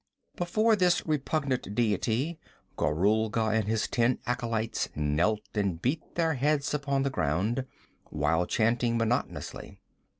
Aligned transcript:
Before 0.35 0.75
this 0.75 1.05
repugnant 1.05 1.75
deity 1.75 2.39
Gorulga 2.75 3.51
and 3.53 3.65
his 3.65 3.87
ten 3.87 4.17
acolytes 4.25 4.89
knelt 4.95 5.41
and 5.53 5.79
beat 5.79 6.15
their 6.15 6.33
heads 6.33 6.73
upon 6.73 7.03
the 7.03 7.11
ground, 7.11 7.65
while 8.05 8.47
chanting 8.47 8.97
monotonously. 8.97 9.77